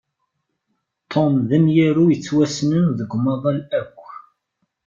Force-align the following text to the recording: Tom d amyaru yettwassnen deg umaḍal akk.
Tom 1.11 1.33
d 1.49 1.51
amyaru 1.57 2.05
yettwassnen 2.09 2.85
deg 2.99 3.09
umaḍal 3.17 3.59
akk. 3.79 3.99